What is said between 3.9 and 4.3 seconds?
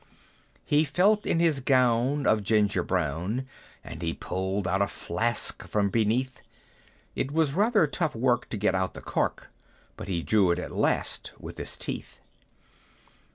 he